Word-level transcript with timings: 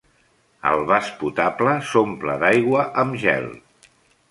El 0.69 0.81
vas 0.91 1.09
potable 1.19 1.75
s'omple 1.91 2.39
d'aigua 2.45 2.89
amb 3.05 3.23
gel. 3.27 3.49